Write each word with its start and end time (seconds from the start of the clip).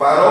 paró 0.00 0.29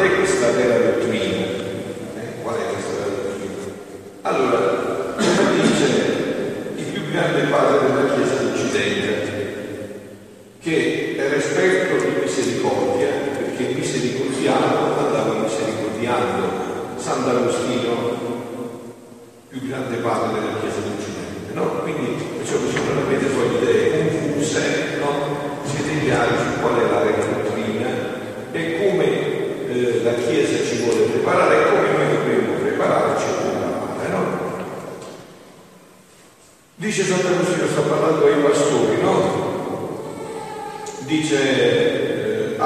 Thank 0.00 0.30
you. 0.30 0.39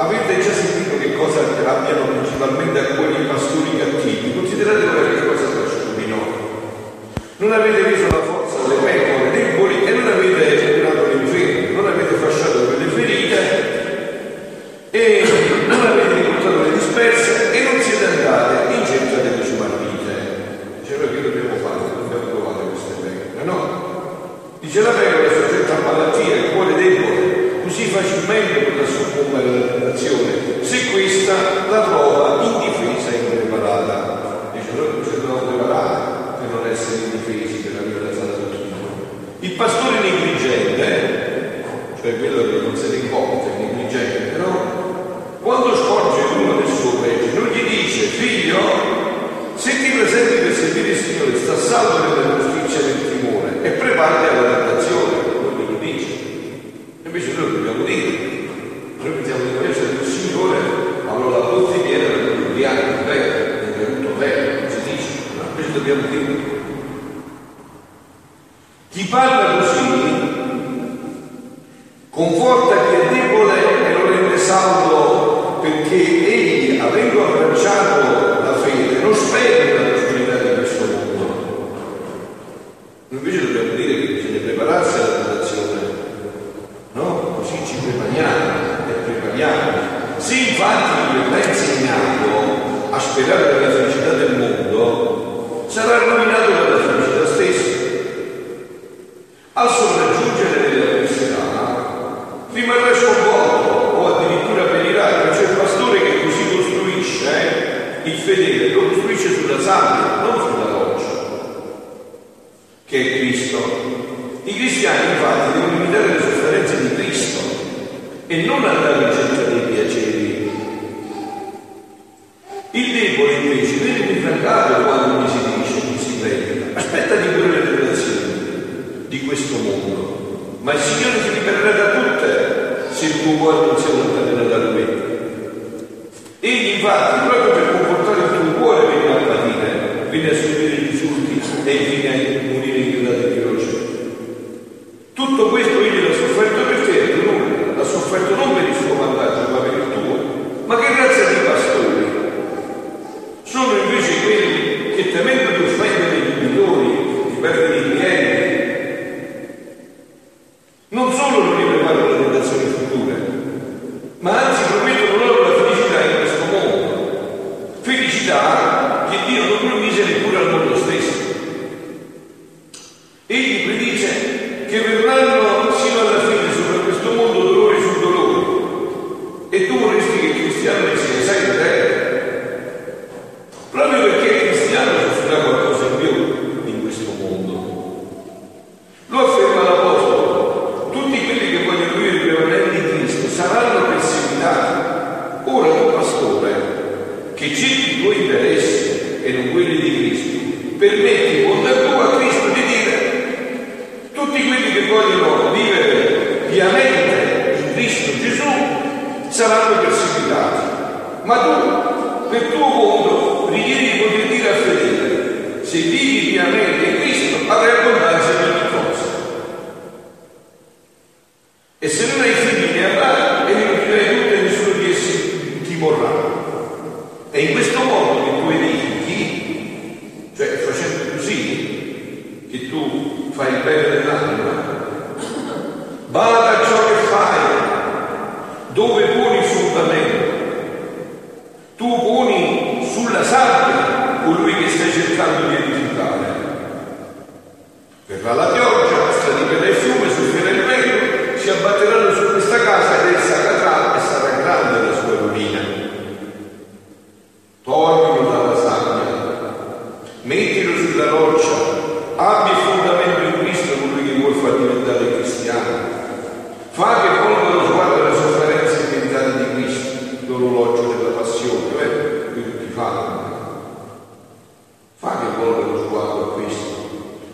Avete 0.05 0.37
già 0.39 0.53
sentito 0.53 0.99
che 0.99 1.15
cosa 1.15 1.39
abbiano 1.65 2.05
principalmente 2.05 2.77
alcuni 2.77 3.25
pastori 3.25 3.75
cattivi? 3.75 4.35
Considerate 4.35 4.85
qualche 4.85 5.25
cosa 5.25 5.45
ciascuno 5.49 5.97
di 5.97 6.05
noi. 6.05 6.29
Non 7.37 7.51
avete 7.51 7.89
visto 7.89 8.15
la 8.15 8.21
forza 8.21 8.67
delle 8.67 8.81
pecore, 8.85 9.31
deboli 9.31 9.83
e 9.83 9.89
non 9.89 10.05
avete 10.05 10.57
generato 10.57 11.07
l'inferno, 11.09 11.81
non 11.81 11.91
avete 11.91 12.13
fasciato 12.21 12.65
quelle 12.65 12.85
ferite 12.91 13.39
e 14.91 15.23
non 15.69 15.81
avete 15.81 16.13
incontrato 16.19 16.61
le 16.61 16.73
disperse 16.77 17.51
e 17.51 17.63
non 17.63 17.81
siete 17.81 18.05
andate 18.05 18.73
in 18.75 18.85
cerca 18.85 19.17
delle 19.25 19.43
ciumarrite. 19.43 20.13
Dice 20.81 20.97
noi 20.97 21.09
che 21.15 21.21
dobbiamo 21.23 21.55
fare? 21.65 21.81
Dobbiamo 21.97 22.29
trovare 22.29 22.69
queste 22.69 22.93
pecore, 23.01 23.43
no? 23.43 23.57
Dice 24.59 24.81
la 24.81 24.89
pecora 24.89 25.25
è 25.25 25.33
soggetta 25.33 25.73
a 25.73 25.79
malattia, 25.81 26.35
il 26.35 26.51
cuore 26.53 26.75
debole, 26.75 27.63
così 27.63 27.85
facilmente 27.85 28.59
potrà 28.69 28.85
soccombere 28.85 29.74
tentazione, 29.95 30.63
se 30.63 30.91
questa 30.91 31.33
la 31.69 31.81
trova 31.83 32.43
indifesa 32.43 33.09
e 33.11 33.33
impreparata. 33.33 34.51
Dice, 34.51 34.67
noi 34.75 35.03
ci 35.03 35.11
dobbiamo 35.15 35.47
preparare 35.47 36.37
per 36.39 36.49
non 36.53 36.69
essere 36.69 37.03
indifesi, 37.05 37.63
per 37.63 37.79
avere 37.79 38.11
la 38.11 38.13
sala 38.13 38.33
tutto 38.33 38.57
di 38.57 38.69
noi. 38.69 38.91
Il 39.39 39.51
pastore 39.53 39.99
negligente, 40.01 41.63
cioè 42.01 42.19
quello 42.19 42.43
che 42.43 42.59
non 42.61 42.75
se 42.75 42.87
ne 42.89 43.09
conta, 43.09 43.47
è 43.47 43.63
negligente, 43.63 44.35
però 44.35 44.51
quando 45.41 45.75
scorge 45.75 46.21
uno 46.43 46.59
del 46.59 46.71
suo 46.75 46.99
peggio, 46.99 47.39
non 47.39 47.49
gli 47.49 47.63
dice, 47.63 48.05
figlio, 48.19 48.59
se 49.55 49.71
ti 49.71 49.89
presenti 49.97 50.35
per 50.43 50.53
servire 50.53 50.89
il 50.89 50.97
Signore, 50.97 51.37
sta 51.37 51.57
salvo 51.57 52.15
per 52.15 52.34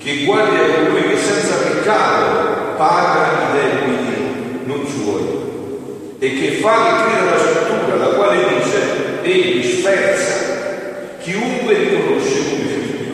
che 0.01 0.23
guardi 0.23 0.55
a 0.55 0.83
colui 0.83 1.09
che 1.09 1.17
senza 1.17 1.57
peccato 1.57 2.73
paga 2.75 3.27
i 3.27 3.53
debiti 3.53 4.63
non 4.63 4.83
suoi 4.87 6.17
e 6.17 6.39
che 6.39 6.51
fa 6.53 7.05
creda 7.05 7.29
la 7.29 7.37
scrittura, 7.37 7.95
la 7.97 8.15
quale 8.15 8.37
dice, 8.57 9.21
egli 9.21 9.63
sferza 9.63 11.17
chiunque 11.19 11.77
riconosce 11.77 12.49
come 12.49 12.65
figlio. 12.65 13.13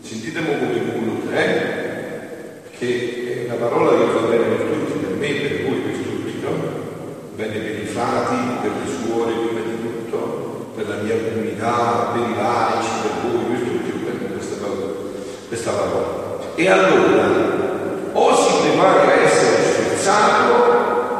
Sentite 0.00 0.40
mo 0.40 0.58
come 0.58 0.80
uno, 0.94 1.20
eh? 1.32 1.62
Che 2.76 3.46
è 3.46 3.52
una 3.52 3.54
parola 3.54 3.90
che 3.96 4.12
va 4.12 4.26
bene 4.28 4.44
per 4.46 4.66
tutti, 4.66 4.98
per 4.98 5.16
me, 5.16 5.28
per 5.28 5.62
voi, 5.62 5.78
per 5.78 5.96
tutti, 5.96 6.40
no? 6.42 6.50
Bene 7.36 7.56
per 7.56 7.82
i 7.82 7.86
frati, 7.86 8.36
per 8.62 8.70
le 8.82 8.90
suore, 8.90 9.32
prima 9.32 9.60
di 9.60 9.80
tutto, 9.80 10.72
per 10.74 10.88
la 10.88 10.96
mia 11.02 11.16
comunità, 11.16 12.10
per 12.12 12.30
i 12.30 12.34
laici, 12.34 12.90
per 13.02 13.10
tutti, 13.20 13.90
bene 14.04 14.32
questa 14.32 14.56
parola. 14.56 14.94
Questa 15.64 15.80
parola. 15.80 16.40
E 16.56 16.68
allora, 16.68 17.24
o 18.12 18.36
si 18.36 18.68
prepara 18.68 19.00
a 19.00 19.12
essere 19.14 19.62
sforzato 19.64 20.52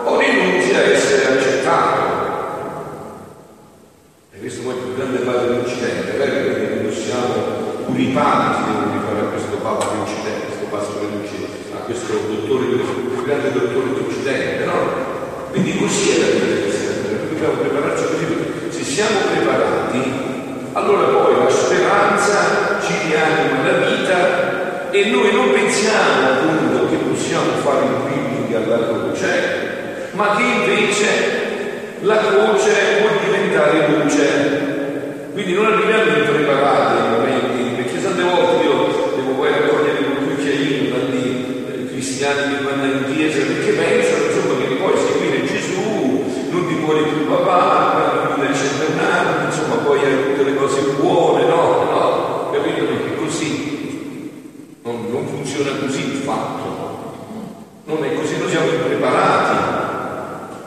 o 0.05 0.19
rinunzia 0.19 0.81
a 0.81 0.83
essere 0.83 1.33
accettato. 1.33 2.03
E 4.35 4.39
questo 4.39 4.61
poi 4.65 4.75
è 4.75 4.77
il 4.77 4.83
più 4.83 4.97
grande 4.97 5.19
padre 5.21 5.47
dell'Occidente, 5.47 6.13
è? 6.13 6.29
Perché 6.29 6.83
noi 6.83 6.93
siamo 6.93 7.33
puripati, 7.87 8.55
si 8.55 8.65
devono 8.69 8.93
rifare 8.93 9.21
a 9.21 9.31
questo 9.33 9.57
Papa 9.57 9.89
dell'Occidente, 9.89 10.45
questo 10.45 10.67
pastore 10.69 11.07
dell'Occidente, 11.09 11.73
a 11.73 11.79
questo 11.79 12.13
dottore, 12.13 12.65
il 12.67 13.23
grande 13.25 13.51
dottore 13.51 13.95
dell'Occidente, 13.95 14.65
no? 14.67 14.79
Quindi 15.53 15.79
così 15.79 16.11
è 16.11 16.21
la 16.21 16.27
vita 16.37 16.45
del 16.45 16.63
cristiano, 16.65 17.17
dobbiamo 17.33 17.55
prepararci 17.65 18.05
così, 18.13 18.77
se 18.77 18.85
siamo 18.85 19.25
preparati, 19.33 20.24
allora 20.75 21.07
poi 21.07 21.35
la 21.45 21.51
speranza 21.51 22.81
ci 22.85 22.93
rianima 23.07 23.63
la 23.65 23.87
vita 23.87 24.91
e 24.91 25.05
noi 25.07 25.33
non 25.33 25.53
pensiamo 25.53 26.31
appunto 26.31 26.89
che 26.91 26.97
possiamo 26.97 27.51
fare 27.63 27.85
il 27.85 27.95
quilling 28.03 28.55
alla 28.55 28.87
croce, 28.87 30.09
ma 30.13 30.37
che 30.37 30.43
invece 30.43 31.07
la 32.01 32.17
croce 32.19 32.73
può 33.01 33.11
diventare 33.25 33.89
luce. 33.89 34.73
Quindi 35.33 35.55
non 35.55 35.67
arriviamo 35.67 36.17
impreparati 36.17 37.03
ai 37.03 37.11
momenti, 37.11 37.83
perché 37.83 38.03
tante 38.03 38.23
volte 38.23 38.65
io 38.65 39.13
devo 39.17 39.33
poi 39.33 39.51
raccogliere 39.51 39.99
un 39.99 40.29
cucchiaino 40.29 40.97
dagli 40.97 41.65
eh, 41.67 41.87
cristiani 41.89 42.57
che 42.57 42.63
vanno 42.63 42.85
in 42.85 43.15
chiesa 43.15 43.45
perché 43.45 43.73
pensano 43.73 44.25
insomma 44.27 44.59
che 44.61 44.75
poi 44.75 44.93
seguire 44.97 45.47
Gesù 45.47 46.25
non 46.51 46.67
ti 46.69 46.75
muore 46.75 47.03
più 47.03 47.27
papà, 47.27 48.37
non 48.37 48.47
riesce 48.47 48.67
a 48.67 48.85
tornare, 48.85 49.45
insomma 49.47 49.75
poi 49.77 49.99
hai 50.05 50.23
tutte 50.23 50.51
le 50.51 50.57
cose 50.57 50.81
buone, 51.01 51.47
no? 51.47 51.83
No, 51.91 52.51
capito? 52.53 52.85
Perché 52.85 53.17
così 53.17 53.75
non, 54.85 55.07
non 55.11 55.27
funziona 55.27 55.79
così 55.81 56.13
il 56.13 56.17
fatto. 56.25 56.93
Non 57.85 58.05
è 58.05 58.15
così, 58.15 58.37
noi 58.39 58.51
siamo 58.51 58.69
impreparati. 58.69 59.57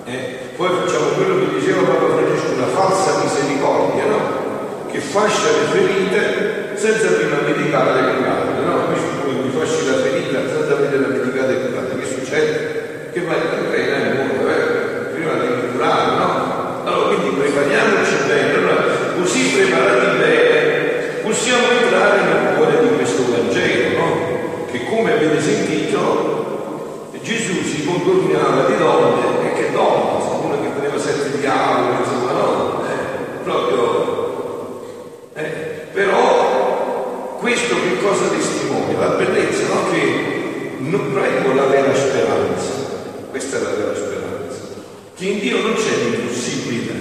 Eh? 0.05 0.35
Poi 0.55 0.69
facciamo 0.69 1.09
quello 1.15 1.39
che 1.39 1.59
diceva 1.59 1.81
Papa 1.83 2.15
Francesco, 2.15 2.53
una 2.53 2.67
falsa 2.67 3.23
misericordia, 3.23 4.05
no? 4.05 4.89
Che 4.89 4.99
fascia 4.99 5.49
le 5.51 5.65
ferite 5.69 6.77
senza 6.77 7.13
prima 7.13 7.41
medicare 7.45 8.01
le 8.01 8.15
curate, 8.17 8.65
no? 8.65 8.73
Invece 8.85 9.43
mi 9.43 9.51
fasci 9.51 9.85
la 9.85 9.97
ferita 9.97 10.39
senza 10.49 10.75
vedere 10.75 11.01
la 11.01 11.07
medicata 11.07 11.51
e 11.51 11.67
curate, 11.67 11.99
che 11.99 12.05
succede? 12.05 13.09
Che 13.13 13.21
vai 13.21 13.37
in 13.37 13.69
pena 13.69 13.95
e 13.97 14.33
muore, 14.33 14.53
eh? 14.55 15.13
Prima 15.13 15.33
devi 15.33 15.71
curare, 15.73 16.15
no? 16.15 16.85
Allora 16.85 17.15
quindi 17.15 17.37
prepariamoci 17.37 18.15
bene, 18.25 18.53
allora 18.55 18.83
così 19.15 19.41
preparati 19.53 20.17
bene 20.17 20.57
possiamo 21.27 21.69
entrare 21.81 22.21
nel 22.21 22.55
cuore 22.55 22.79
di 22.81 22.95
questo 22.95 23.23
Vangelo, 23.29 23.97
no? 23.97 24.56
Che 24.71 24.85
come 24.89 25.13
avete 25.13 25.41
sentito 25.41 26.47
Gesù 27.27 27.61
si 27.61 27.83
contornava 27.83 28.67
di 28.67 28.77
donne 28.77 29.51
e 29.51 29.53
che 29.53 29.71
donna, 29.73 30.23
una 30.45 30.61
che 30.61 30.73
teneva 30.75 30.97
sette 30.97 31.37
diavoli, 31.39 31.97
insomma, 31.99 32.31
no? 32.31 32.83
Eh, 32.87 33.43
proprio. 33.43 34.81
Eh, 35.33 35.43
però 35.91 37.35
questo 37.37 37.75
che 37.75 38.01
cosa 38.01 38.29
testimonia? 38.29 38.97
La 38.97 39.15
bellezza, 39.15 39.67
no? 39.67 39.91
Che 39.91 40.75
non 40.77 41.11
prego 41.11 41.53
la 41.53 41.65
vera 41.65 41.93
speranza. 41.93 42.71
Questa 43.29 43.57
è 43.57 43.61
la 43.61 43.71
vera 43.71 43.93
speranza. 43.93 44.61
Che 45.17 45.25
in 45.25 45.39
Dio 45.39 45.61
non 45.63 45.73
c'è 45.73 45.97
l'impossibile. 45.97 46.93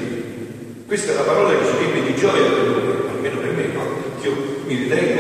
Questa 0.89 1.13
è 1.13 1.15
la 1.15 1.23
parola 1.23 1.51
che 1.51 1.67
ci 1.67 1.77
riempie 1.79 2.03
di 2.03 2.19
gioia 2.19 2.51
per 2.51 2.65
noi, 2.65 2.95
almeno 3.15 3.39
per 3.39 3.53
me, 3.53 3.67
no? 3.73 3.83
Io 4.23 4.33
mi 4.67 4.75
ritengo, 4.75 5.16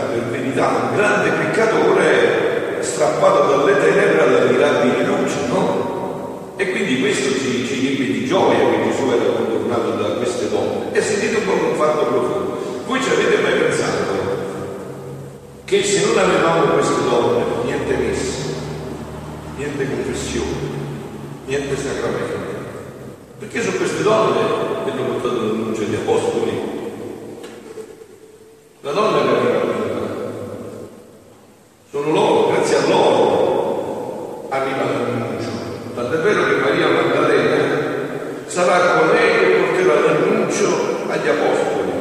per 0.00 0.22
umiltà, 0.22 0.28
per 0.28 0.40
verità, 0.40 0.88
un 0.90 0.96
grande 0.96 1.30
peccatore 1.30 2.78
strappato 2.80 3.56
dalle 3.56 3.78
tenebre 3.78 4.22
alla 4.22 4.44
mirabile 4.50 5.04
luce, 5.04 5.36
no? 5.48 6.52
E 6.56 6.70
quindi 6.70 7.00
questo 7.00 7.30
ci, 7.38 7.66
ci 7.66 7.80
riempie 7.80 8.06
di 8.06 8.26
gioia 8.26 8.58
che 8.58 8.90
Gesù 8.90 9.10
era 9.10 9.32
contornato 9.32 9.90
da 9.90 10.08
queste 10.16 10.48
donne. 10.50 10.92
E 10.92 11.00
sentite 11.00 11.36
un 11.36 11.44
po' 11.44 11.66
un 11.66 11.74
fatto 11.76 12.04
profondo. 12.06 12.82
Voi 12.86 13.02
ci 13.02 13.10
avete 13.10 13.42
mai 13.42 13.52
pensato 13.58 14.12
che 15.64 15.82
se 15.82 16.06
non 16.06 16.18
avevamo 16.18 16.72
queste 16.72 17.02
donne, 17.08 17.44
niente 17.64 17.96
messa, 17.96 18.42
niente 19.56 19.88
confessione, 19.88 20.72
niente 21.46 21.76
sacramento, 21.76 22.52
perché 23.38 23.62
sono 23.62 23.76
queste 23.78 24.02
donne 24.02 24.40
che 24.84 24.90
hanno 24.90 25.04
portato 25.04 25.34
l'annuncio 25.34 25.82
agli 25.82 25.94
apostoli. 25.94 26.72
La 28.82 28.92
donna 28.92 29.22
che 29.22 29.28
arriva 29.30 29.60
prima, 29.60 29.94
sono 31.94 32.10
loro, 32.10 32.48
grazie 32.50 32.76
a 32.76 32.88
loro 32.88 34.48
arriva 34.48 34.82
l'annuncio. 34.82 35.48
Tant'è 35.94 36.16
vero 36.16 36.44
che 36.46 36.56
Maria 36.56 36.88
Maddalena 36.88 37.62
sarà 38.46 38.98
colei 38.98 39.38
che 39.38 39.46
porterà 39.60 40.00
l'annuncio 40.00 40.66
agli 41.06 41.28
apostoli. 41.28 41.92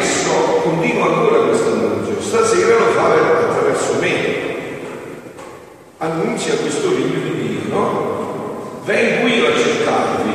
adesso 0.00 0.30
continua 0.62 1.06
ancora 1.06 1.42
questo 1.42 1.72
annuncio, 1.72 2.20
stasera 2.22 2.78
lo 2.78 2.92
fa 2.92 3.12
attraverso 3.12 3.94
me. 4.00 4.38
Annuncia 5.98 6.54
questo 6.56 6.88
regno 6.88 7.20
di 7.22 7.58
Dio, 7.58 7.74
no? 7.74 8.80
Vengo 8.84 9.26
io 9.28 9.46
a 9.46 9.56
cercarvi 9.56 10.32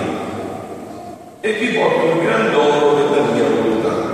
e 1.41 1.53
vi 1.53 1.67
porto 1.77 2.05
un 2.05 2.23
gran 2.23 2.51
dono 2.51 2.93
della 2.93 3.31
mia 3.31 3.43
volontà. 3.43 4.13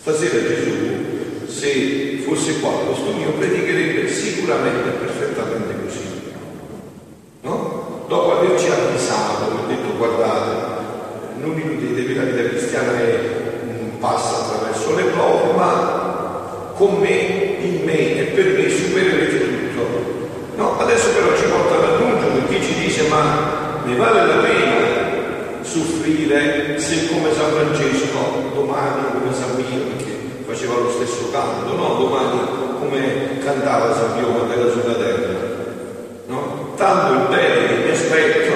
Stasera 0.00 0.46
Gesù, 0.46 1.46
se 1.46 2.22
fosse 2.24 2.60
qua 2.60 2.70
al 2.70 2.86
posto 2.86 3.12
mio, 3.12 3.32
predicherebbe 3.32 4.08
sicuramente 4.08 4.90
perfettamente 4.90 5.74
così. 5.84 6.32
No? 7.40 8.04
Dopo 8.06 8.38
averci 8.38 8.66
avvisato 8.66 9.01
con 16.82 16.98
me, 16.98 17.58
in 17.62 17.84
me 17.84 18.18
e 18.18 18.22
per 18.34 18.58
me 18.58 18.68
supererete 18.68 19.38
tutto. 19.38 19.86
No, 20.56 20.80
adesso 20.80 21.10
però 21.10 21.28
ci 21.36 21.44
porta 21.44 21.76
ad 21.76 21.94
aggiungere 21.94 22.48
chi 22.48 22.60
ci 22.60 22.74
dice 22.80 23.06
ma 23.06 23.82
ne 23.84 23.94
vale 23.94 24.26
la 24.26 24.42
pena 24.42 25.60
soffrire 25.60 26.80
se 26.80 27.06
come 27.06 27.32
San 27.32 27.52
Francesco 27.52 28.50
domani 28.52 29.12
come 29.12 29.32
San 29.32 29.54
Mio 29.54 29.96
che 29.96 30.42
faceva 30.44 30.74
lo 30.74 30.90
stesso 30.90 31.30
canto 31.30 31.72
no? 31.72 31.94
domani 31.98 32.40
come 32.80 33.38
cantava 33.44 33.94
San 33.94 34.18
Pio 34.18 34.26
quando 34.26 34.52
era 34.52 34.70
sulla 34.72 34.94
terra 34.94 35.34
no? 36.26 36.72
tanto 36.76 37.12
il 37.12 37.28
bene 37.28 37.66
che 37.66 37.84
mi 37.84 37.90
aspetto 37.90 38.52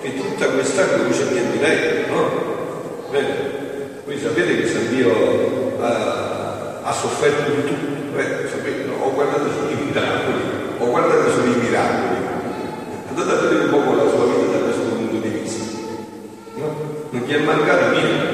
che 0.00 0.16
tutta 0.16 0.46
questa 0.46 0.88
croce 0.88 1.24
mi 1.30 1.38
è 1.38 1.42
diretta, 1.52 2.12
no? 2.12 2.30
bene 3.10 3.34
voi 4.06 4.18
sapete 4.18 4.60
che 4.62 4.66
San 4.68 4.88
Pio 4.88 5.45
sofferto 6.96 7.50
di 7.50 7.64
tutto, 7.64 8.14
Beh, 8.16 8.48
sapete, 8.48 8.88
ho 8.88 9.12
guardato 9.12 9.50
solo 9.52 9.70
i 9.70 9.84
miracoli, 9.84 10.40
ho 10.78 10.86
guardato 10.86 11.30
solo 11.30 11.52
miracoli. 11.60 12.16
Andate 13.08 13.30
a 13.30 13.40
vedere 13.42 13.64
un 13.64 13.70
po' 13.70 13.80
con 13.80 13.96
la 13.96 14.08
sua 14.08 14.24
vita 14.24 14.56
da 14.56 14.64
questo 14.64 14.82
punto 14.82 15.16
di 15.16 15.28
vista. 15.28 15.64
No? 16.54 16.76
Non 17.10 17.22
gli 17.22 17.32
è 17.32 17.38
mancato 17.40 17.90
niente. 17.90 18.25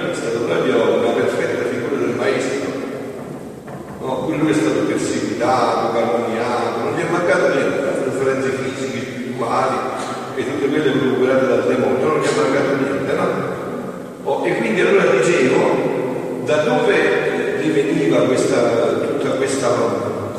sentiva 18.13 18.27
questa, 18.27 18.61
tutta 19.09 19.31
questa 19.37 19.69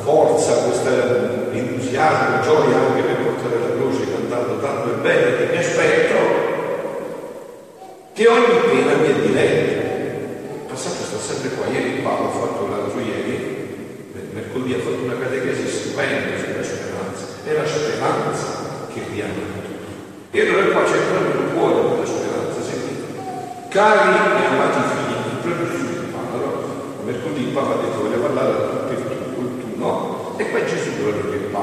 forza, 0.04 0.54
questa 0.64 1.52
entusiasmo, 1.52 2.42
gioia 2.42 2.78
anche 2.78 3.02
per 3.02 3.16
portare 3.18 3.60
la 3.60 3.76
croce 3.76 4.12
cantando 4.12 4.60
tanto 4.60 4.90
il 4.90 4.98
bene 5.02 5.38
che 5.38 5.46
mi 5.52 5.58
aspetto, 5.58 6.16
che 8.14 8.28
ogni 8.28 8.60
pena 8.70 8.96
mi 8.96 9.08
è 9.08 9.14
diletta. 9.14 9.82
Il 10.54 10.70
passaggio 10.70 11.04
sta 11.04 11.18
sempre 11.18 11.50
qua, 11.50 11.66
ieri 11.68 12.02
qua 12.02 12.20
l'ho 12.20 12.30
fatto 12.30 12.68
l'altro 12.70 13.00
ieri, 13.00 14.12
mercoledì 14.34 14.74
ha 14.74 14.80
fatto 14.80 15.04
una 15.04 15.18
catechesi 15.18 15.68
stupenda 15.68 16.38
sulla 16.38 16.64
speranza, 16.64 17.26
è 17.44 17.54
la 17.54 17.66
speranza 17.66 18.48
che 18.94 19.02
vi 19.10 19.22
ha 19.22 19.26
tutto. 19.26 19.72
E 20.32 20.42
allora 20.42 20.66
qua 20.74 20.84
c'è 20.84 20.98
proprio 21.10 21.42
il 21.42 21.54
cuore 21.54 21.90
della 21.90 22.06
speranza, 22.06 22.62
sentite. 22.62 23.02
Cari 23.70 24.44
e 24.44 24.46
amati 24.46 24.93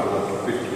Father, 0.01 0.47
with 0.47 0.70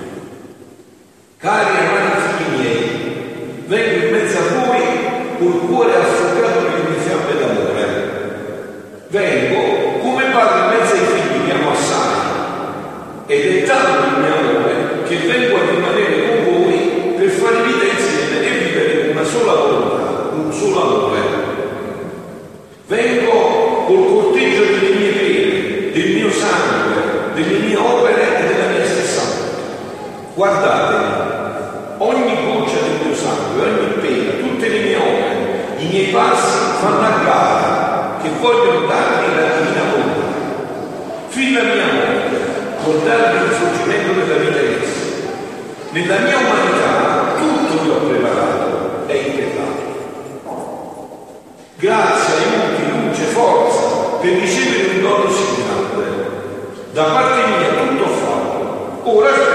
Da 56.95 57.03
parte 57.03 57.45
mia 57.49 57.71
tutto 57.71 58.07
fatto. 58.07 59.01
Ora. 59.03 59.54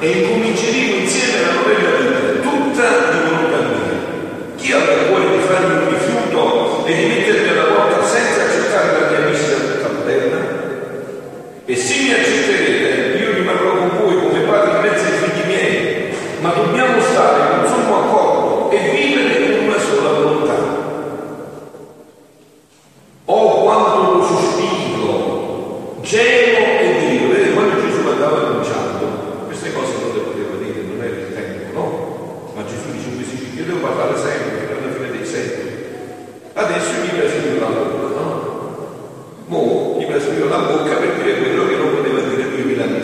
e 0.00 0.10
incominciamo 0.10 0.65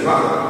levar? 0.02 0.41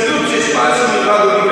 Você 0.00 0.06
viu 0.06 0.16
o 0.16 0.24
que 0.24 0.30
vocês 0.30 0.54
fazem? 0.54 1.04
No 1.04 1.49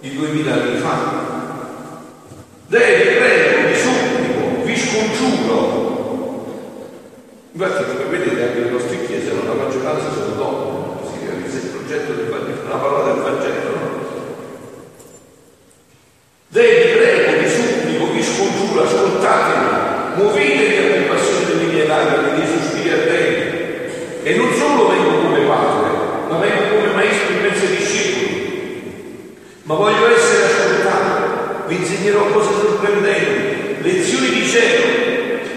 di 0.00 0.14
duemila 0.14 0.52
anni 0.52 0.78
fa. 0.78 0.96
Dei, 2.66 3.16
prego, 3.16 3.68
vi 3.68 3.74
supplico, 3.74 4.62
vi 4.64 4.76
scongiuro. 4.76 5.86
Infatti, 7.52 7.84
come 7.84 8.18
vedete, 8.18 8.42
anche 8.42 8.60
le 8.60 8.70
nostre 8.70 9.06
chiese, 9.06 9.32
la 9.32 9.54
maggioranza 9.54 10.12
sono 10.12 10.34
donne, 10.36 11.08
si 11.10 11.26
realizza 11.26 11.56
il 11.56 11.72
progetto 11.72 12.12
del 12.12 12.28
Vangelo, 12.28 12.68
la 12.68 12.76
parola 12.76 13.12
del 13.12 13.22
Vangelo. 13.22 13.70
No? 13.70 14.06
Dei, 16.48 16.86
vi 16.86 16.98
prego, 16.98 17.42
vi 17.42 17.48
supplico, 17.48 18.12
vi 18.12 18.22
scongiuro, 18.22 18.82
ascoltatemi, 18.84 19.66
muovetevi 20.14 20.76
a 20.76 20.96
compassione 20.98 21.44
delle 21.46 21.72
mie 21.72 21.86
lacrime, 21.86 22.22
dei 22.22 22.38
miei 22.38 22.58
sospiri 22.58 22.90
ardenti. 22.90 23.56
E 24.22 24.36
non 24.36 24.52
solo 24.54 24.88
vengo 24.88 25.10
come 25.22 25.40
padre, 25.40 25.90
ma 26.28 26.38
vengo 26.38 26.76
come 26.76 26.92
maestro 26.94 27.32
in 27.32 27.40
mezzo 27.40 27.64
ai 27.64 27.76
discepoli. 27.76 28.28
Ma 29.68 29.74
voglio 29.74 30.08
essere 30.08 30.44
ascoltato, 30.44 31.66
vi 31.66 31.76
insegnerò 31.76 32.24
cose 32.28 32.48
sorprendenti, 32.58 33.82
lezioni 33.82 34.30
di 34.30 34.46
cielo, 34.46 34.86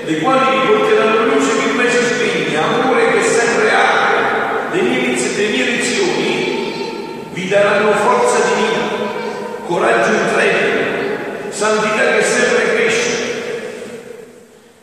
le 0.04 0.20
quali 0.20 0.60
vi 0.60 0.68
porteranno 0.68 1.26
luce 1.28 1.58
che 1.58 1.72
mai 1.72 1.90
si 1.90 2.04
spegne, 2.04 2.58
amore 2.58 3.14
che 3.14 3.24
sempre 3.24 3.72
arde. 3.72 4.76
Le 4.76 4.82
mie, 4.82 5.16
le 5.16 5.48
mie 5.48 5.64
lezioni 5.64 7.30
vi 7.32 7.48
daranno 7.48 7.94
forza 7.94 8.38
divina, 8.50 8.84
coraggio 9.92 10.14
intrepido, 10.14 11.52
santità 11.52 12.16
che 12.16 12.24
sempre 12.24 12.76
cresce. 12.76 13.10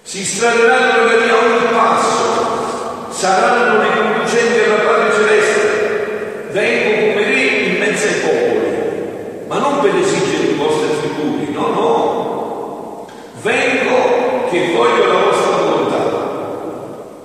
Si 0.02 0.24
straderanno 0.24 1.08
da 1.08 1.16
via 1.16 1.36
ogni 1.36 1.66
passo, 1.70 3.10
saranno 3.10 3.78
le 3.78 3.88
conducenti 3.94 4.64
alla 4.64 4.84
Padre 4.84 5.12
Celeste. 5.12 6.48
Vengo 6.50 7.12
come 7.12 7.24
re 7.24 7.40
in 7.40 7.78
mezzo 7.78 8.06
ai 8.06 8.20
popoli, 8.20 9.46
ma 9.46 9.58
non 9.58 9.80
per 9.80 9.94
esigere 9.96 10.52
i 10.52 10.56
vostri 10.56 10.90
attributi, 10.90 11.52
no, 11.52 11.66
no. 11.68 13.06
Vengo 13.42 14.48
che 14.50 14.72
voglio 14.74 15.06
la 15.06 15.20
vostra 15.24 15.56
volontà, 15.56 16.04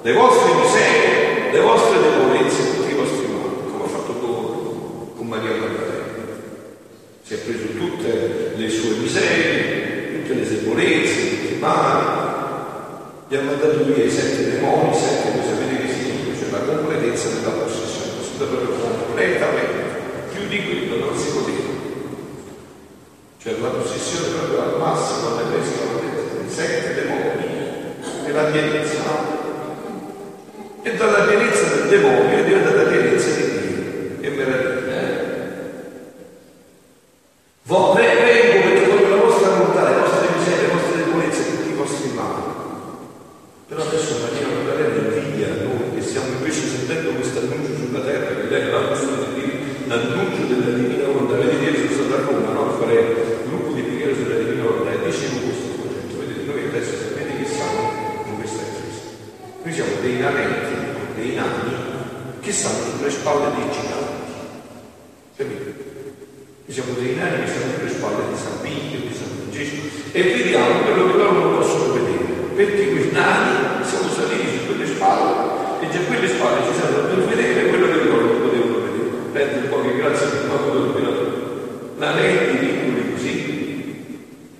le 0.02 0.14
vostre 0.14 0.54
miserie, 0.54 1.52
le 1.52 1.60
vostre 1.60 2.02
debolezze, 2.02 2.76
tutti 2.76 2.92
i 2.92 2.96
vostri 2.96 3.28
mali, 3.28 3.72
come 3.72 3.84
ha 3.84 3.88
fatto 3.88 4.14
con, 4.14 5.16
con 5.18 5.28
Maria 5.28 5.52
Maddalena. 5.52 6.04
Si 7.26 7.34
è 7.36 7.38
preso 7.38 7.73
tutte 7.90 8.54
le 8.56 8.70
sue 8.70 8.96
miserie, 8.98 10.22
tutte 10.22 10.34
le 10.40 10.48
debolezze, 10.48 11.30
tutti 11.30 11.54
i 11.56 11.58
mali, 11.60 12.22
gli 13.28 13.36
ha 13.36 13.42
mandato 13.42 13.84
via 13.84 14.06
i 14.06 14.10
sette 14.10 14.52
demoni, 14.52 14.94
sette, 14.96 15.32
voi 15.32 15.44
sapete 15.44 15.82
che 15.82 15.94
significa, 15.94 16.38
cioè 16.40 16.52
la 16.52 16.76
completezza 16.76 17.30
della 17.30 17.52
possessione, 17.52 18.12
possessa 18.18 18.46
proprio 18.46 18.76
completamente, 18.76 19.84
più 20.32 20.48
di 20.48 20.64
quello 20.64 21.06
non 21.06 21.18
si 21.18 21.30
poteva. 21.32 21.72
Cioè 23.44 23.60
la 23.60 23.68
possessione 23.68 24.38
proprio 24.38 24.62
al 24.62 24.80
massimo, 24.80 25.28
alla 25.36 25.42
i 25.52 26.50
sette 26.50 26.94
demoni 26.94 27.44
e 28.26 28.32
la 28.32 28.44
pienezza, 28.44 29.00
no? 29.04 29.42
E 30.82 30.96
dalla 30.96 31.26
pienezza 31.26 31.76
del 31.76 31.88
demonio 31.90 32.38
è 32.38 32.44
diventata 32.46 32.84
pienezza 32.84 33.30
di 33.36 33.42
Dio. 33.44 34.20
Che 34.22 34.30
meraviglia, 34.30 35.02
eh? 35.02 35.34
Vo- 37.64 37.92
ve- 37.92 38.16
Vengo 38.16 38.68
perché 38.70 38.88
voglio 38.88 39.10
la 39.10 39.22
vostra 39.24 39.50
volontà, 39.50 39.90
le 39.90 40.00
vostre 40.00 40.28
miserie, 40.38 40.68
le 40.68 40.74
vostre 40.74 41.04
debolezze, 41.04 41.58
tutti 41.58 41.70
i 41.70 41.74
vostri 41.74 42.10
mali. 42.14 42.44
Però 43.68 43.82
adesso 43.82 44.20
Maria 44.22 44.48
Maddalena 44.48 45.18
invidia 45.18 45.48
a 45.48 45.64
noi 45.64 45.96
che 45.96 46.02
stiamo 46.02 46.28
invece 46.28 46.62
sentendo 46.62 47.12
questo 47.12 47.40
annuncio 47.40 47.76
sulla 47.76 48.00
terra, 48.00 48.36
che 48.36 48.48
lei 48.48 48.72
l'annuncio 48.72 49.64
l'annuncio 49.88 50.46
della 50.46 50.78
divina 50.78 51.08
volontà. 51.08 51.36
Vedete, 51.36 51.64
io 51.64 51.96
sono 51.96 52.08
stato 52.08 52.14
a 52.14 52.26
Roma 52.26 52.52
no? 52.52 52.70
a 52.70 52.78
fare 52.78 52.98
un 53.44 53.50
gruppo 53.50 53.74
di 53.74 53.82
preghiera 53.82 54.14
sulla 54.14 54.36
divina 54.36 54.64
volontà 54.64 54.92
e 54.92 55.06
dicevo 55.06 55.38
questo 55.40 55.68
progetto. 55.82 56.20
Vedete, 56.20 56.46
noi 56.46 56.68
adesso 56.68 56.94
sapete 56.98 57.38
che 57.38 57.46
siamo 57.46 57.80
in 58.26 58.36
questa 58.38 58.64
chiesa. 58.64 59.02
Noi 59.64 59.74
siamo 59.74 59.94
dei 60.02 60.18
nanenti, 60.20 60.76
dei 61.16 61.36
nani 61.36 61.74
che 62.42 62.52
stanno 62.52 62.84
sulle 62.98 63.12
spalle 63.12 63.56
dei 63.56 63.72
giganti. 63.72 64.32
Capite? 65.36 65.74
Noi 66.66 66.74
siamo 66.74 66.94
dei 66.94 67.16
nani 67.16 67.44
che 67.44 67.52
stanno 67.52 67.74
sulle 67.78 67.90
spalle 67.90 68.24
di 68.30 68.38
San 68.38 68.62
Pio, 68.62 69.00
di 69.00 69.16
San 69.16 69.30
Francesco 69.38 70.03
e 70.16 70.22
vediamo 70.22 70.86
quello 70.86 71.12
che 71.12 71.18
loro 71.18 71.32
non 71.32 71.58
possono 71.58 71.94
vedere. 71.94 72.22
Perché 72.54 72.92
quei 72.92 73.10
nani 73.12 73.82
siamo 73.82 74.10
saliti 74.14 74.60
su 74.60 74.68
quelle 74.68 74.86
spalle 74.86 75.82
e 75.82 75.90
già 75.90 76.00
quelle 76.06 76.28
spalle 76.28 76.62
ci 76.70 76.80
servono 76.80 77.08
per 77.08 77.34
vedere 77.34 77.70
quello 77.70 77.88
che 77.88 78.04
loro 78.06 78.22
non 78.22 78.42
potevano 78.46 78.78
vedere. 78.86 79.10
Penso 79.34 79.58
un 79.58 79.70
po' 79.70 79.82
che 79.82 79.98
grazie 79.98 80.26
a 80.26 80.30
Dio 80.30 80.70
dormito. 80.70 81.42
Nanetti 81.98 82.58
piccoli 82.58 83.12
così, 83.12 83.36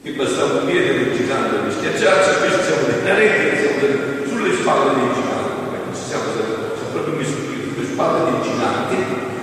che 0.02 0.12
bastava 0.12 0.54
un 0.54 0.66
piede 0.66 0.98
del 0.98 1.16
gigante 1.18 1.56
per 1.56 1.72
schiacciarsi, 1.72 2.30
invece 2.34 2.64
siamo 2.66 2.88
dei 2.90 3.04
nanetti 3.06 3.50
che 3.50 3.58
siamo 3.62 3.78
sulle 4.26 4.54
spalle 4.58 4.90
dei 4.98 5.14
giganti. 5.14 5.54
Ecco, 5.70 5.94
ci 5.94 6.04
siamo, 6.10 6.24
siamo 6.34 6.94
proprio 6.94 7.14
messi 7.14 7.38
sulle 7.70 7.88
spalle 7.94 8.20
dei 8.26 8.42
giganti 8.42 8.98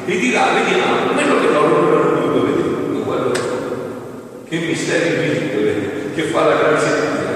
e 0.07 0.19
di 0.19 0.33
là 0.33 0.59
vediamo 0.59 1.15
quello 1.15 1.39
che 1.39 1.53
loro 1.55 1.81
non 1.87 1.95
hanno 1.95 2.19
potuto 2.19 2.47
vedere. 2.51 2.69
Che 4.51 4.59
mistero 4.59 5.15
invisibile 5.15 5.90
che 6.15 6.23
fa 6.25 6.45
la 6.45 6.57
grazia 6.57 6.95
di 6.95 7.01
Dio. 7.01 7.29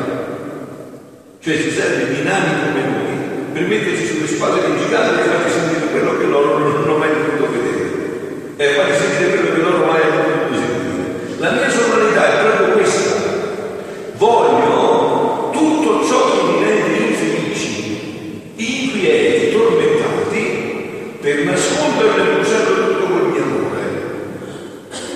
Cioè 1.41 1.57
si 1.57 1.71
serve 1.71 2.15
di 2.15 2.23
nani 2.23 2.51
come 2.65 2.83
noi 2.83 3.53
per 3.53 3.63
metterci 3.67 4.07
sulle 4.07 4.27
spalle 4.27 4.61
dei 4.63 4.79
giganti 4.79 5.21
e 5.21 5.25
farci 5.25 5.51
sentire 5.51 5.91
quello 5.91 6.19
che 6.19 6.25
loro 6.25 6.59
non 6.59 6.77
hanno 6.77 6.97
mai 6.97 7.11
potuto 7.11 7.51
vedere. 7.53 7.93
E 8.57 8.67
farci 8.75 9.01
sentire 9.01 9.39
quello 9.39 9.55
che 9.55 9.61
loro 9.61 9.85
mai 9.85 10.01
hanno 10.03 10.23
potuto 10.23 10.55
sentire. 10.55 11.37
La 11.39 11.51
mia 11.53 11.71
sovranità 11.71 12.27
è 12.27 12.45
proprio 12.45 12.75
questa. 12.75 13.13
Voglio 14.17 15.51
tutto 15.53 16.05
ciò 16.07 16.31
che 16.31 16.43
mi 16.47 16.65
rende 16.65 16.97
infelici, 16.97 18.53
inquieti, 18.57 19.53
tormentati, 19.53 21.17
per 21.21 21.45
nasconderlo 21.45 22.23
e 22.23 22.35
bruciarlo 22.35 22.87
tutto 22.87 23.07
col 23.07 23.27
mio 23.29 23.43
amore. 23.43 24.03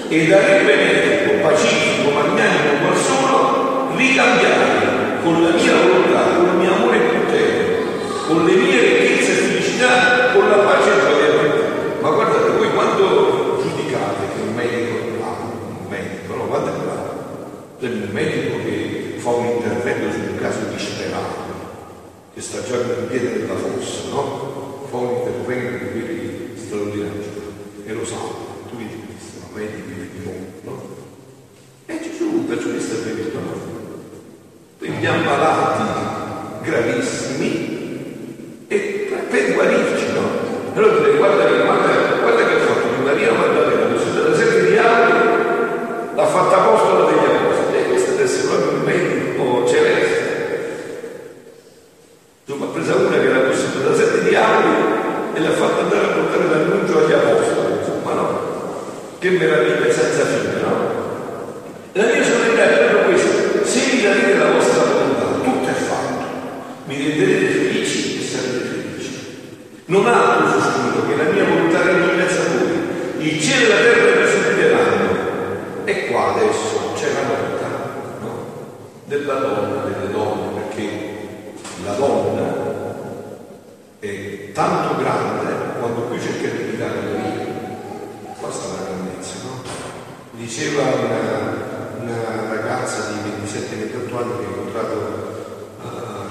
E 0.09 0.27
da 0.27 0.39
re 0.39 0.63
benedico, 0.65 1.47
pacifico, 1.47 2.11
magnanimo, 2.11 2.81
qual 2.83 2.97
sono, 2.97 3.93
ricambiare 3.97 5.23
con 5.23 5.43
la 5.43 5.51
mia 5.51 5.75
volontà, 5.77 6.23
con 6.37 6.47
il 6.47 6.55
mio 6.61 6.75
amore 6.75 6.99
più 6.99 7.27
tenero, 7.31 7.83
con 8.27 8.45
le 8.45 8.55
mie 8.55 8.81
ricchezze 8.81 9.31
e 9.31 9.35
felicità, 9.35 10.33
con 10.33 10.49
la 10.49 10.57
pace 10.57 10.91
e 10.91 11.01
gioia 11.01 11.31
per 11.37 11.51
te. 11.51 12.01
Ma 12.01 12.11
guardate, 12.11 12.51
voi 12.51 12.71
quando 12.73 13.59
giudicate 13.63 14.27
che 14.35 14.41
un 14.47 14.55
medico 14.55 14.97
è 14.97 15.19
bravo, 15.19 15.45
un 15.81 15.87
medico, 15.89 16.35
no? 16.35 16.45
Quanto 16.47 16.69
è 16.69 16.79
bravo? 16.85 17.17
C'è 17.81 17.87
un 17.87 18.09
medico 18.13 18.57
che 18.65 19.15
fa 19.19 19.31
un 19.31 19.47
intervento 19.47 20.13
su 20.13 20.19
un 20.21 20.39
caso 20.41 20.59
disperato, 20.75 21.47
che 22.33 22.41
sta 22.41 22.63
già 22.63 22.77
con 22.79 22.97
il 22.99 23.09
piede 23.11 23.39
nella 23.41 23.57
fossa, 23.57 24.09
no? 24.11 24.87
Fa 24.91 24.97
un 24.97 25.11
intervento 25.17 25.85
di 25.85 25.91
quelli 25.91 26.53
straordinari 26.57 27.27
e 27.85 27.93
lo 27.93 28.05
sa, 28.05 28.17
tu 28.71 28.77
vedi 28.77 29.03
questo, 29.07 29.41
ma 29.43 29.59
medico 29.59 30.01
di 30.13 30.25
mondo, 30.25 30.49
no? 30.63 30.97
E 31.87 32.01
Gesù 32.01 32.47
perciò 32.47 32.69
questo 32.69 32.95
è 32.95 32.99
venuto, 32.99 33.39
no? 33.39 33.77
Per 34.79 34.88
gli 34.99 35.07
ammalati 35.07 35.83
gravissimi 36.63 38.65
e 38.67 39.09
per 39.31 39.55
guarirci, 39.55 40.13
no? 40.13 40.29
Allora 40.75 40.99
direi, 40.99 41.17
guarda, 41.17 41.45
guarda, 41.45 41.93
guarda 42.21 42.47
che 42.47 42.55
ha 42.55 42.59
fatto 42.59 42.89
di 42.97 43.03
Maria 43.05 43.33
Maddalena, 43.33 43.87
da 43.87 44.37
sette 44.37 44.71
diavoli, 44.71 45.13
l'ha 46.15 46.27
fatta 46.27 46.57
apostola 46.57 47.11
degli 47.11 47.19
apostoli. 47.19 47.79
E 47.79 47.89
questo 47.89 48.11
deve 48.11 48.23
essere 48.25 48.49
proprio 48.49 48.73
un 48.73 48.83
merito 48.85 49.67
celeste. 49.69 50.27
Insomma, 52.45 52.67
ha 52.67 52.69
presa 52.69 52.95
una 52.97 53.19
che 53.19 53.29
era 53.29 53.39
posseduta 53.41 53.89
da 53.89 53.97
sette 53.97 54.29
diavoli 54.29 54.75
e 55.35 55.41
l'ha 55.41 55.51
fatta 55.51 55.81
andare 55.83 56.05
a 56.05 56.09
portare 56.09 56.45
l'annuncio 56.49 56.99
agli 56.99 57.13
apostoli. 57.13 57.79
Insomma, 57.79 58.13
no? 58.13 58.41
Che 59.19 59.31
meraviglia 59.31 59.93
senza 59.93 60.25
fine, 60.25 60.61
no? 60.61 60.97
La 61.93 62.05
mia 62.05 62.23
solidarietà 62.23 62.85
è 62.85 62.89
proprio 62.91 63.15
questa. 63.15 63.65
Se 63.65 63.81
mi 63.93 64.03
darete 64.03 64.35
la 64.37 64.51
vostra 64.51 64.85
volontà, 64.85 65.25
tutto 65.43 65.69
è 65.69 65.73
fatto. 65.73 66.25
Mi 66.85 66.97
renderete 66.97 67.53
felici 67.53 68.21
e 68.21 68.25
sarete 68.25 68.59
felici. 68.65 69.27
Non 69.87 70.07
altro 70.07 70.47
fu 70.47 70.61
scritto 70.61 71.07
che 71.07 71.17
la 71.17 71.25
mia 71.31 71.45
volontà 71.45 71.83
regni 71.83 72.11
in 72.11 72.17
mezzo 72.17 72.41
a 72.41 72.45
voi. 72.45 73.27
Il 73.27 73.41
cielo 73.43 73.65
e 73.65 73.69
la 73.69 73.77
terra 73.81 74.21
mi 74.21 74.27
sostituiranno. 74.27 75.07
E 75.85 76.07
qua 76.07 76.35
adesso 76.35 76.93
c'è 76.95 77.13
la 77.13 77.23
nota 77.23 77.67
no? 78.21 78.47
della 79.05 79.35
donna, 79.35 79.83
delle 79.85 80.11
donne, 80.13 80.61
perché 80.61 80.89
la 81.89 81.95
donna 81.95 82.67
è 83.99 84.53
tanto 84.53 85.01
grande 85.01 85.79
quando 85.79 86.01
qui 86.03 86.21
cerca 86.21 86.49
di 86.49 86.65
guidare 86.69 87.01
Maria. 87.01 87.47
Qua 88.39 88.51
sta 88.51 88.67
la 88.69 88.85
grandezza, 88.85 89.35
no? 89.45 89.63
Diceva 90.33 90.83
una 90.83 91.67
una 92.01 92.49
ragazza 92.49 93.11
di 93.11 93.19
27-28 93.45 94.17
anni 94.17 94.33
che 94.39 94.45
ho 94.45 94.49
incontrato 94.49 94.95
al 95.83 96.29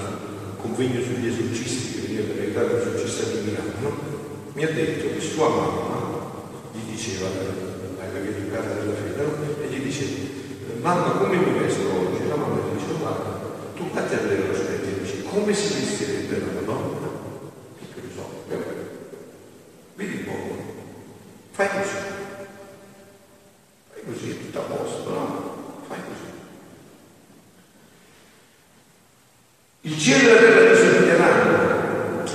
convegno 0.60 1.00
sugli 1.02 1.28
esorcisti 1.28 1.92
che 1.92 2.06
veniva 2.06 2.32
per 2.32 2.42
aiutare 2.42 2.66
un 2.66 2.80
esorcista 2.80 3.24
di 3.26 3.38
Milano, 3.44 3.72
no? 3.80 3.96
mi 4.54 4.64
ha 4.64 4.70
detto 4.70 5.14
che 5.14 5.20
sua 5.20 5.48
mamma 5.48 6.32
gli 6.72 6.90
diceva, 6.90 7.28
l'aveva 7.98 8.36
educata 8.36 8.74
della 8.74 8.94
fede, 8.94 9.22
no? 9.22 9.62
e 9.62 9.66
gli 9.68 9.82
diceva, 9.82 10.26
mamma 10.80 11.10
come 11.10 11.36
mi 11.36 11.58
vesto 11.58 11.82
oggi? 11.82 12.28
La 12.28 12.36
mamma 12.36 12.56
gli 12.56 12.78
diceva, 12.78 12.98
guarda, 12.98 13.40
tu 13.76 13.84
fatti 13.92 14.14
a 14.14 14.18
vedere 14.18 14.48
lo 14.48 14.54
specchio 14.54 14.77
come 15.40 15.54
si 15.54 15.72
vestirebbe 15.74 16.36
una 16.50 16.60
donna? 16.62 17.08
Che 17.78 18.00
lo 18.00 18.08
so, 18.14 18.44
vedi 19.94 20.16
un 20.16 20.24
po', 20.24 20.56
fai 21.52 21.68
così. 21.68 21.96
Fai 23.92 24.02
così, 24.04 24.38
tutto 24.40 24.58
a 24.58 24.62
posto, 24.62 25.10
no? 25.10 25.84
Fai 25.86 25.98
così. 25.98 26.26
Il 29.82 29.98
cielo 29.98 30.28
e 30.28 30.32
la 30.32 30.40
terra 30.40 30.70
mi 30.70 30.76
somiglieranno. 30.76 31.56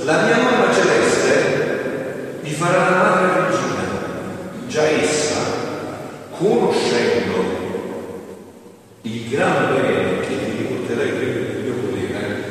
La 0.06 0.22
mia 0.24 0.38
mamma 0.38 0.74
celeste 0.74 2.40
mi 2.42 2.52
farà 2.52 2.90
la 2.90 3.02
madre 3.02 3.50
regina. 3.50 3.82
Già 4.68 4.84
essa, 4.84 5.40
conoscendo 6.38 7.62
il 9.02 9.30
gran 9.30 9.76
bene 9.76 10.20
che 10.22 10.36
mi 10.36 10.58
riporterà 10.58 11.04
il 11.04 11.14
premio 11.14 11.42
del 11.42 11.64
mio 11.64 11.74
volere, 11.82 12.44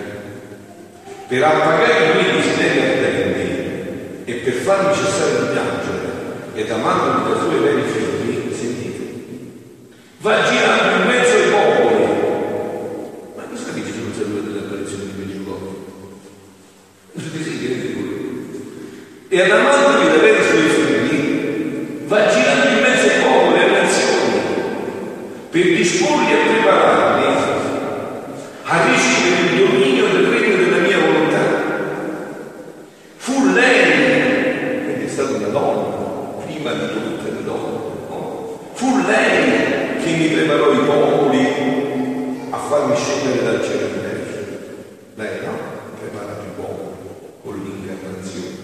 per 1.43 1.51
appagare 1.51 2.05
i 2.05 2.15
miei 2.15 2.37
desideri 2.37 2.79
ardenti 2.79 4.31
e 4.31 4.33
per 4.45 4.53
farmi 4.53 4.95
cessare 4.95 5.41
di 5.41 5.47
piangere 5.51 6.11
ed 6.55 6.71
amandomi 6.71 7.29
da 7.29 7.41
suoi 7.41 7.59
veri 7.59 7.83
figli, 7.83 8.55
sentite, 8.55 9.05
va 10.19 10.45
girando 10.45 11.03
in 11.03 11.07
mezzo 11.09 11.35
ai 11.35 11.51
popoli. 11.51 12.05
Ma 13.35 13.43
cosa 13.51 13.71
dice 13.73 13.91
sul 13.91 14.15
saluto 14.15 14.41
delle 14.43 14.59
apparizioni 14.61 15.05
di 15.07 15.19
Meggiugorje? 15.19 15.75
Sì, 17.17 17.43
sì, 17.43 17.59
direte 17.59 17.93
voi. 17.95 18.11
E 19.27 19.41
ad 19.41 19.51
amandomi 19.51 20.11
da 20.11 20.19
veri 20.23 20.45
suoi 20.45 20.69
figli, 20.69 22.07
va 22.07 22.29
girando 22.29 22.69
in 22.69 22.83
mezzo 22.83 23.09
ai 23.09 23.21
popoli 23.21 23.59
e 23.59 23.65
alle 23.65 23.81
nazioni, 23.81 24.41
per 25.51 25.65
disporli 25.65 26.33
e 26.33 26.37
prepararli 26.47 27.13
a 28.65 28.87
ricevere 28.87 29.55
il 29.55 29.67
dominio 29.67 30.09
del 30.09 30.27
regno 30.29 30.57
della 30.57 30.79
mia 30.79 30.99
volontà. 30.99 31.41
Fu 33.17 33.53
lei, 33.53 34.85
quindi 34.85 35.05
è 35.05 35.09
stata 35.09 35.35
una 35.35 35.49
donna, 35.49 36.43
prima 36.43 36.73
di 36.73 36.87
tutte 36.89 37.31
le 37.33 37.45
donne, 37.45 37.79
no? 38.09 38.59
fu 38.73 39.03
lei 39.07 40.01
che 40.03 40.11
mi 40.13 40.29
preparò 40.29 40.73
i 40.73 40.85
popoli 40.87 42.47
a 42.49 42.57
farmi 42.57 42.97
scendere 42.97 43.45
dal 43.45 43.63
cielo 43.63 43.87
in 43.89 44.01
terra. 44.01 44.21
Lei 45.17 45.41
no? 45.45 45.51
Ha 45.51 45.99
preparato 46.01 46.43
i 46.43 46.55
popoli 46.57 46.97
con 47.43 47.55
l'incarnazione. 47.63 48.57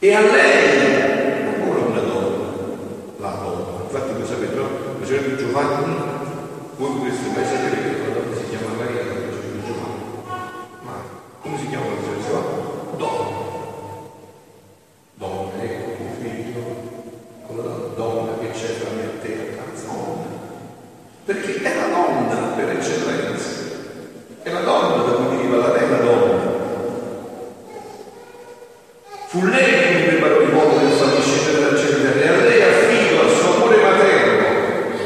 E 0.00 0.12
a 0.12 0.20
lei, 0.20 1.54
ancora 1.54 1.78
una 1.86 2.00
donna, 2.00 2.48
la 3.18 3.30
donna. 3.30 3.82
Infatti 3.84 4.12
voi 4.12 4.26
sapete, 4.26 4.54
no? 4.56 4.68
Facendo 4.98 5.36
Giovanni, 5.36 5.94
voi 6.82 6.90
potreste 6.96 7.28
mai 7.34 7.44
sapere 7.44 7.82
che 7.82 7.98
la 7.98 8.14
donna 8.14 8.36
si 8.36 8.48
chiama 8.48 8.74
Maria, 8.76 9.04
la 9.04 9.12
facendo 9.12 9.64
Giovanni. 9.64 10.02
Ma 10.80 10.92
come 11.40 11.58
si 11.58 11.68
chiama 11.68 11.84
la 11.86 11.94
facendo 11.94 12.22
Giovanni? 12.26 12.60
Donna. 12.96 13.36
Donna, 15.14 15.62
ecco 15.62 15.90
tuo 15.96 16.06
figlio, 16.18 16.62
con 17.46 17.56
la 17.58 17.94
donna 17.94 18.38
che 18.38 18.50
c'è 18.50 18.78
tra 18.80 18.90
me 18.90 19.02
e 19.02 19.20
te 19.20 19.32
a 19.32 19.62
casa. 19.62 19.92
Perché 21.24 21.62
è 21.62 21.76
la 21.76 21.86
donna 21.94 22.36
per 22.56 22.70
eccellenza. 22.70 23.50
È 24.42 24.50
la 24.50 24.60
donna 24.60 25.02
da 25.04 25.12
cui 25.12 25.36
deriva 25.36 25.56
la 25.58 25.68
vera 25.68 25.96
donna. 25.98 26.50
Fu 29.32 29.46
lei 29.46 29.64
che 29.64 29.94
mi 29.94 30.08
preparò 30.08 30.42
il 30.42 30.52
modo 30.52 30.76
per 30.76 30.90
farmi 30.90 31.22
scendere 31.22 31.64
dal 31.64 31.78
cielo 31.78 32.04
e 32.04 32.28
a 32.28 32.36
lei 32.36 32.62
affido 32.68 33.20
al 33.22 33.30
suo 33.30 33.54
amore 33.54 33.76
materno 33.80 34.44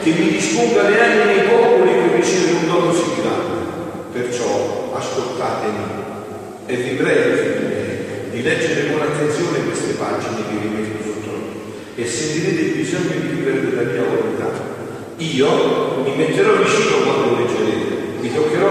che 0.03 0.11
mi 0.11 0.31
disponga 0.31 0.89
le 0.89 1.01
anime 1.01 1.25
nei 1.27 1.47
popoli 1.47 1.93
per 1.93 2.19
ricevere 2.19 2.59
un 2.59 2.67
dono 2.67 2.93
sì 2.93 3.23
grande. 3.23 3.55
Perciò 4.11 4.93
ascoltatemi 4.97 5.85
e 6.67 6.75
vi 6.75 6.91
prego, 6.97 7.37
di 8.33 8.43
leggere 8.43 8.91
con 8.91 9.03
attenzione 9.03 9.63
queste 9.65 9.93
pagine 9.95 10.43
che 10.49 10.57
vi 10.59 10.75
metto 10.75 11.05
sotto 11.05 11.31
e 11.95 12.05
sentirete 12.05 12.63
il 12.63 12.73
bisogno 12.83 13.21
di 13.21 13.29
vivere 13.29 13.61
della 13.61 13.83
mia 13.83 14.03
volontà. 14.11 14.51
Io 15.19 16.03
mi 16.03 16.17
metterò 16.17 16.51
vicino 16.57 16.99
quando 17.07 17.39
leggerete, 17.39 18.19
vi 18.19 18.35
toccherò 18.35 18.66